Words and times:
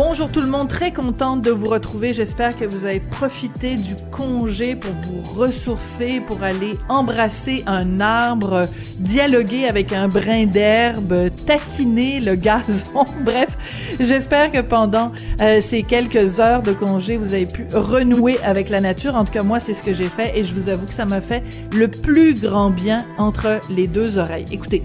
Bonjour 0.00 0.30
tout 0.30 0.40
le 0.40 0.46
monde, 0.46 0.68
très 0.68 0.92
contente 0.92 1.42
de 1.42 1.50
vous 1.50 1.66
retrouver. 1.66 2.14
J'espère 2.14 2.56
que 2.56 2.64
vous 2.64 2.84
avez 2.84 3.00
profité 3.00 3.74
du 3.74 3.96
congé 4.12 4.76
pour 4.76 4.92
vous 4.92 5.22
ressourcer, 5.36 6.20
pour 6.20 6.44
aller 6.44 6.74
embrasser 6.88 7.64
un 7.66 7.98
arbre, 7.98 8.68
dialoguer 9.00 9.66
avec 9.66 9.92
un 9.92 10.06
brin 10.06 10.46
d'herbe, 10.46 11.30
taquiner 11.46 12.20
le 12.20 12.36
gazon. 12.36 13.02
Bref, 13.24 13.96
j'espère 13.98 14.52
que 14.52 14.60
pendant 14.60 15.10
euh, 15.40 15.60
ces 15.60 15.82
quelques 15.82 16.38
heures 16.38 16.62
de 16.62 16.74
congé, 16.74 17.16
vous 17.16 17.34
avez 17.34 17.46
pu 17.46 17.66
renouer 17.74 18.38
avec 18.44 18.70
la 18.70 18.80
nature. 18.80 19.16
En 19.16 19.24
tout 19.24 19.32
cas, 19.32 19.42
moi, 19.42 19.58
c'est 19.58 19.74
ce 19.74 19.82
que 19.82 19.94
j'ai 19.94 20.08
fait 20.08 20.38
et 20.38 20.44
je 20.44 20.54
vous 20.54 20.68
avoue 20.68 20.86
que 20.86 20.94
ça 20.94 21.06
m'a 21.06 21.20
fait 21.20 21.42
le 21.72 21.88
plus 21.88 22.40
grand 22.40 22.70
bien 22.70 23.04
entre 23.18 23.58
les 23.68 23.88
deux 23.88 24.16
oreilles. 24.16 24.44
Écoutez, 24.52 24.84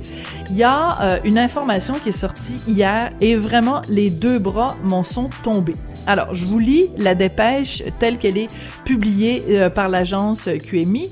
il 0.49 0.57
y 0.57 0.63
a 0.63 1.01
euh, 1.01 1.19
une 1.23 1.37
information 1.37 1.93
qui 2.01 2.09
est 2.09 2.11
sortie 2.11 2.59
hier 2.67 3.11
et 3.21 3.35
vraiment 3.35 3.83
les 3.89 4.09
deux 4.09 4.39
bras 4.39 4.75
m'ont 4.83 5.02
sont 5.03 5.29
tombés. 5.43 5.75
Alors, 6.07 6.35
je 6.35 6.45
vous 6.45 6.59
lis 6.59 6.89
la 6.97 7.15
dépêche 7.15 7.83
telle 7.99 8.17
qu'elle 8.17 8.37
est 8.37 8.49
publiée 8.85 9.43
euh, 9.49 9.69
par 9.69 9.89
l'agence 9.89 10.49
QMI. 10.63 11.09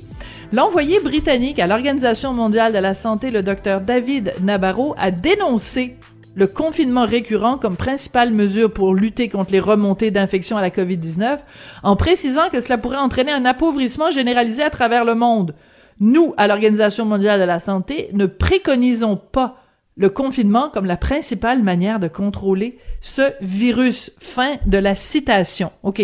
L'envoyé 0.53 0.99
britannique 0.99 1.59
à 1.59 1.67
l'Organisation 1.67 2.33
mondiale 2.33 2.73
de 2.73 2.77
la 2.77 2.93
santé, 2.93 3.31
le 3.31 3.41
docteur 3.41 3.79
David 3.79 4.33
Nabarro, 4.41 4.95
a 4.97 5.09
dénoncé 5.11 5.97
le 6.35 6.47
confinement 6.47 7.05
récurrent 7.05 7.57
comme 7.57 7.75
principale 7.75 8.31
mesure 8.31 8.71
pour 8.71 8.93
lutter 8.93 9.29
contre 9.29 9.51
les 9.51 9.59
remontées 9.59 10.11
d'infection 10.11 10.57
à 10.57 10.61
la 10.61 10.69
COVID-19, 10.69 11.39
en 11.83 11.95
précisant 11.95 12.49
que 12.49 12.61
cela 12.61 12.77
pourrait 12.77 12.97
entraîner 12.97 13.31
un 13.31 13.45
appauvrissement 13.45 14.11
généralisé 14.11 14.63
à 14.63 14.69
travers 14.69 15.05
le 15.05 15.15
monde. 15.15 15.55
Nous, 15.99 16.33
à 16.37 16.47
l'Organisation 16.47 17.05
mondiale 17.05 17.39
de 17.39 17.45
la 17.45 17.59
santé, 17.59 18.09
ne 18.13 18.25
préconisons 18.25 19.17
pas 19.17 19.60
le 19.97 20.09
confinement 20.09 20.69
comme 20.69 20.85
la 20.85 20.97
principale 20.97 21.61
manière 21.61 21.99
de 21.99 22.07
contrôler 22.07 22.77
ce 23.01 23.33
virus. 23.41 24.11
Fin 24.19 24.55
de 24.65 24.77
la 24.77 24.95
citation. 24.95 25.71
OK. 25.83 26.01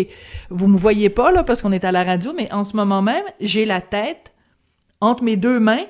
Vous 0.50 0.68
me 0.68 0.76
voyez 0.76 1.10
pas, 1.10 1.30
là, 1.30 1.42
parce 1.42 1.62
qu'on 1.62 1.72
est 1.72 1.84
à 1.84 1.92
la 1.92 2.04
radio, 2.04 2.32
mais 2.36 2.52
en 2.52 2.64
ce 2.64 2.76
moment 2.76 3.02
même, 3.02 3.24
j'ai 3.40 3.64
la 3.64 3.80
tête 3.80 4.32
entre 5.00 5.22
mes 5.22 5.36
deux 5.36 5.60
mains 5.60 5.86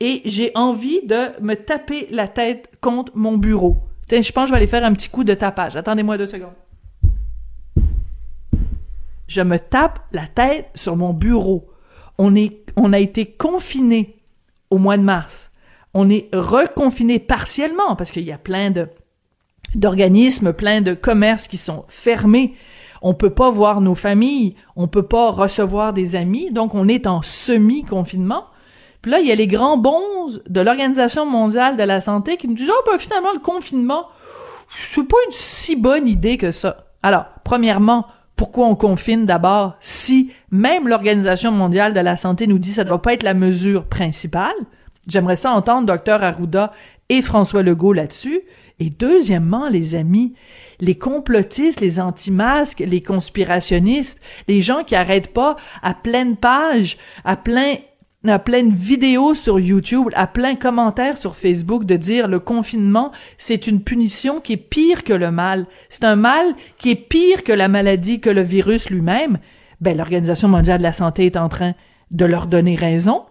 et 0.00 0.20
j'ai 0.24 0.50
envie 0.54 1.00
de 1.06 1.40
me 1.40 1.54
taper 1.54 2.08
la 2.10 2.28
tête 2.28 2.70
contre 2.80 3.12
mon 3.14 3.36
bureau. 3.36 3.78
Tiens, 4.08 4.20
je 4.20 4.32
pense 4.32 4.44
que 4.44 4.48
je 4.48 4.52
vais 4.52 4.58
aller 4.58 4.66
faire 4.66 4.84
un 4.84 4.92
petit 4.92 5.08
coup 5.08 5.24
de 5.24 5.34
tapage. 5.34 5.76
Attendez-moi 5.76 6.18
deux 6.18 6.26
secondes. 6.26 6.54
Je 9.28 9.40
me 9.40 9.58
tape 9.58 10.00
la 10.12 10.26
tête 10.26 10.66
sur 10.74 10.96
mon 10.96 11.12
bureau. 11.12 11.70
On 12.18 12.34
on 12.76 12.92
a 12.92 12.98
été 12.98 13.26
confiné 13.26 14.16
au 14.70 14.78
mois 14.78 14.96
de 14.96 15.02
mars 15.02 15.51
on 15.94 16.08
est 16.08 16.28
reconfiné 16.32 17.18
partiellement 17.18 17.96
parce 17.96 18.12
qu'il 18.12 18.24
y 18.24 18.32
a 18.32 18.38
plein 18.38 18.70
de 18.70 18.88
d'organismes, 19.74 20.52
plein 20.52 20.82
de 20.82 20.92
commerces 20.92 21.48
qui 21.48 21.56
sont 21.56 21.84
fermés. 21.88 22.54
On 23.00 23.14
peut 23.14 23.30
pas 23.30 23.50
voir 23.50 23.80
nos 23.80 23.94
familles, 23.94 24.54
on 24.76 24.86
peut 24.86 25.02
pas 25.02 25.30
recevoir 25.30 25.92
des 25.92 26.14
amis, 26.14 26.50
donc 26.50 26.74
on 26.74 26.88
est 26.88 27.06
en 27.06 27.22
semi-confinement. 27.22 28.44
Puis 29.00 29.10
là, 29.10 29.20
il 29.20 29.26
y 29.26 29.32
a 29.32 29.34
les 29.34 29.46
grands 29.46 29.78
bons 29.78 30.40
de 30.46 30.60
l'Organisation 30.60 31.26
mondiale 31.26 31.76
de 31.76 31.82
la 31.82 32.00
santé 32.00 32.36
qui 32.36 32.48
nous 32.48 32.54
disent 32.54 32.70
oh 32.70 32.84
ben 32.86 32.98
finalement 32.98 33.32
le 33.32 33.40
confinement, 33.40 34.06
c'est 34.82 35.08
pas 35.08 35.16
une 35.26 35.32
si 35.32 35.74
bonne 35.74 36.06
idée 36.06 36.36
que 36.36 36.50
ça. 36.50 36.86
Alors, 37.02 37.24
premièrement, 37.42 38.06
pourquoi 38.36 38.66
on 38.66 38.74
confine 38.74 39.26
d'abord 39.26 39.76
si 39.80 40.32
même 40.50 40.86
l'Organisation 40.86 41.50
mondiale 41.50 41.94
de 41.94 42.00
la 42.00 42.16
santé 42.16 42.46
nous 42.46 42.58
dit 42.58 42.68
que 42.70 42.76
ça 42.76 42.84
doit 42.84 43.02
pas 43.02 43.14
être 43.14 43.22
la 43.22 43.34
mesure 43.34 43.86
principale? 43.86 44.54
J'aimerais 45.08 45.36
ça 45.36 45.52
entendre 45.52 45.92
Dr 45.92 46.22
Arruda 46.22 46.72
et 47.08 47.22
François 47.22 47.62
Legault 47.62 47.92
là-dessus. 47.92 48.40
Et 48.78 48.90
deuxièmement, 48.90 49.68
les 49.68 49.94
amis, 49.94 50.34
les 50.80 50.96
complotistes, 50.96 51.80
les 51.80 52.00
anti-masques, 52.00 52.82
les 52.86 53.02
conspirationnistes, 53.02 54.20
les 54.48 54.60
gens 54.60 54.82
qui 54.84 54.94
arrêtent 54.94 55.32
pas 55.32 55.56
à 55.82 55.94
pleine 55.94 56.36
page, 56.36 56.96
à 57.24 57.36
plein 57.36 57.76
à 58.24 58.38
pleine 58.38 58.70
vidéo 58.70 59.34
sur 59.34 59.58
YouTube, 59.58 60.08
à 60.14 60.28
plein 60.28 60.54
commentaire 60.54 61.16
sur 61.16 61.34
Facebook 61.34 61.84
de 61.84 61.96
dire 61.96 62.28
le 62.28 62.38
confinement, 62.38 63.10
c'est 63.36 63.66
une 63.66 63.82
punition 63.82 64.40
qui 64.40 64.52
est 64.52 64.56
pire 64.56 65.02
que 65.02 65.12
le 65.12 65.32
mal. 65.32 65.66
C'est 65.88 66.04
un 66.04 66.14
mal 66.14 66.54
qui 66.78 66.92
est 66.92 66.96
pire 66.96 67.42
que 67.42 67.52
la 67.52 67.66
maladie, 67.66 68.20
que 68.20 68.30
le 68.30 68.42
virus 68.42 68.90
lui-même. 68.90 69.38
Ben, 69.80 69.96
l'Organisation 69.96 70.48
mondiale 70.48 70.78
de 70.78 70.84
la 70.84 70.92
santé 70.92 71.26
est 71.26 71.36
en 71.36 71.48
train 71.48 71.74
de 72.12 72.24
leur 72.24 72.46
donner 72.46 72.76
raison. 72.76 73.24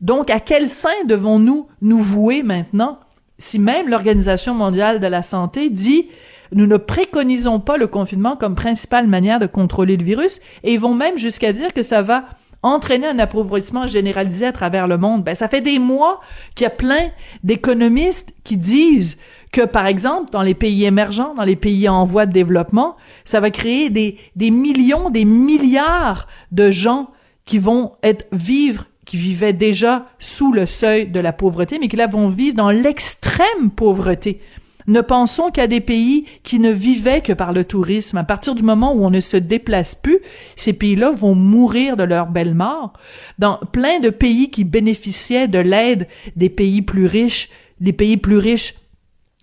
Donc, 0.00 0.30
à 0.30 0.40
quel 0.40 0.68
sein 0.68 1.04
devons-nous 1.06 1.68
nous 1.80 2.00
vouer 2.00 2.42
maintenant? 2.42 3.00
Si 3.38 3.58
même 3.58 3.88
l'Organisation 3.88 4.54
mondiale 4.54 5.00
de 5.00 5.06
la 5.06 5.22
santé 5.22 5.70
dit 5.70 6.08
nous 6.52 6.66
ne 6.66 6.76
préconisons 6.76 7.60
pas 7.60 7.76
le 7.76 7.86
confinement 7.86 8.36
comme 8.36 8.54
principale 8.54 9.06
manière 9.06 9.38
de 9.38 9.46
contrôler 9.46 9.96
le 9.96 10.04
virus 10.04 10.40
et 10.62 10.74
ils 10.74 10.80
vont 10.80 10.94
même 10.94 11.18
jusqu'à 11.18 11.52
dire 11.52 11.72
que 11.72 11.82
ça 11.82 12.02
va 12.02 12.24
entraîner 12.62 13.06
un 13.06 13.18
appauvrissement 13.18 13.86
généralisé 13.86 14.46
à 14.46 14.52
travers 14.52 14.86
le 14.86 14.98
monde. 14.98 15.24
Ben, 15.24 15.34
ça 15.34 15.48
fait 15.48 15.60
des 15.60 15.78
mois 15.78 16.20
qu'il 16.54 16.64
y 16.64 16.66
a 16.66 16.70
plein 16.70 17.10
d'économistes 17.44 18.34
qui 18.44 18.56
disent 18.56 19.18
que, 19.52 19.64
par 19.64 19.86
exemple, 19.86 20.30
dans 20.30 20.42
les 20.42 20.54
pays 20.54 20.84
émergents, 20.84 21.34
dans 21.34 21.44
les 21.44 21.56
pays 21.56 21.88
en 21.88 22.04
voie 22.04 22.26
de 22.26 22.32
développement, 22.32 22.96
ça 23.24 23.40
va 23.40 23.50
créer 23.50 23.90
des, 23.90 24.18
des 24.34 24.50
millions, 24.50 25.10
des 25.10 25.24
milliards 25.24 26.26
de 26.50 26.70
gens 26.70 27.10
qui 27.44 27.58
vont 27.58 27.92
être 28.02 28.26
vivre 28.32 28.86
qui 29.06 29.16
vivaient 29.16 29.54
déjà 29.54 30.06
sous 30.18 30.52
le 30.52 30.66
seuil 30.66 31.06
de 31.06 31.20
la 31.20 31.32
pauvreté, 31.32 31.78
mais 31.78 31.88
qui 31.88 31.96
là 31.96 32.08
vont 32.08 32.28
vivre 32.28 32.56
dans 32.56 32.70
l'extrême 32.70 33.70
pauvreté. 33.74 34.40
Ne 34.88 35.00
pensons 35.00 35.50
qu'à 35.50 35.66
des 35.66 35.80
pays 35.80 36.26
qui 36.44 36.60
ne 36.60 36.70
vivaient 36.70 37.20
que 37.20 37.32
par 37.32 37.52
le 37.52 37.64
tourisme. 37.64 38.18
À 38.18 38.24
partir 38.24 38.54
du 38.54 38.62
moment 38.62 38.92
où 38.92 39.04
on 39.04 39.10
ne 39.10 39.20
se 39.20 39.36
déplace 39.36 39.94
plus, 39.94 40.18
ces 40.54 40.72
pays-là 40.72 41.10
vont 41.10 41.34
mourir 41.34 41.96
de 41.96 42.04
leur 42.04 42.26
belle 42.26 42.54
mort. 42.54 42.92
Dans 43.38 43.58
plein 43.72 43.98
de 43.98 44.10
pays 44.10 44.50
qui 44.50 44.64
bénéficiaient 44.64 45.48
de 45.48 45.58
l'aide 45.58 46.06
des 46.36 46.50
pays 46.50 46.82
plus 46.82 47.06
riches, 47.06 47.48
les 47.80 47.92
pays 47.92 48.16
plus 48.16 48.38
riches 48.38 48.74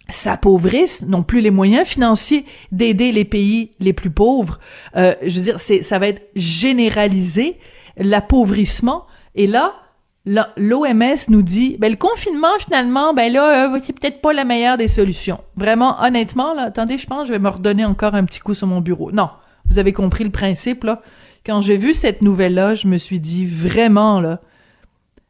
s'appauvrissent, 0.09 1.05
n'ont 1.07 1.23
plus 1.23 1.41
les 1.41 1.51
moyens 1.51 1.87
financiers 1.87 2.45
d'aider 2.71 3.11
les 3.11 3.25
pays 3.25 3.71
les 3.79 3.93
plus 3.93 4.11
pauvres. 4.11 4.59
Euh, 4.95 5.13
je 5.23 5.39
veux 5.39 5.43
dire, 5.43 5.59
ça 5.59 5.99
va 5.99 6.07
être 6.07 6.21
généralisé, 6.35 7.57
l'appauvrissement, 7.97 9.05
et 9.35 9.47
là, 9.47 9.73
l'OMS 10.25 11.15
nous 11.29 11.41
dit, 11.41 11.75
ben 11.79 11.91
le 11.91 11.97
confinement 11.97 12.57
finalement, 12.59 13.13
ben 13.13 13.31
là, 13.31 13.75
euh, 13.75 13.79
c'est 13.83 13.93
peut-être 13.93 14.21
pas 14.21 14.33
la 14.33 14.45
meilleure 14.45 14.77
des 14.77 14.87
solutions. 14.87 15.39
Vraiment, 15.55 16.01
honnêtement, 16.01 16.57
attendez, 16.57 16.97
je 16.97 17.07
pense, 17.07 17.27
je 17.27 17.33
vais 17.33 17.39
me 17.39 17.49
redonner 17.49 17.85
encore 17.85 18.15
un 18.15 18.23
petit 18.23 18.39
coup 18.39 18.53
sur 18.53 18.67
mon 18.67 18.79
bureau. 18.79 19.11
Non, 19.11 19.29
vous 19.69 19.79
avez 19.79 19.93
compris 19.93 20.23
le 20.23 20.29
principe 20.29 20.83
là. 20.83 21.01
Quand 21.45 21.59
j'ai 21.59 21.75
vu 21.75 21.93
cette 21.93 22.21
nouvelle-là, 22.21 22.75
je 22.75 22.87
me 22.87 22.97
suis 22.97 23.19
dit 23.19 23.45
vraiment 23.45 24.21
là, 24.21 24.39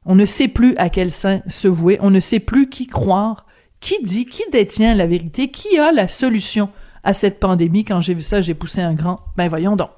on 0.06 0.16
ne 0.16 0.26
sait 0.26 0.48
plus 0.48 0.76
à 0.78 0.90
quel 0.90 1.10
sein 1.10 1.42
se 1.48 1.68
vouer, 1.68 1.98
on 2.02 2.12
ne 2.12 2.20
sait 2.20 2.40
plus 2.40 2.70
qui 2.70 2.86
croire, 2.86 3.48
qui 3.80 4.02
dit, 4.04 4.26
qui 4.26 4.44
détient 4.52 4.94
la 4.94 5.08
vérité, 5.08 5.50
qui 5.50 5.80
a 5.80 5.92
la 5.92 6.08
solution 6.08 6.70
à 7.04 7.14
cette 7.14 7.40
pandémie. 7.40 7.84
Quand 7.84 8.00
j'ai 8.00 8.14
vu 8.14 8.22
ça, 8.22 8.42
j'ai 8.42 8.54
poussé 8.54 8.82
un 8.82 8.94
grand. 8.94 9.22
Ben 9.38 9.48
voyons 9.48 9.76
donc. 9.76 9.90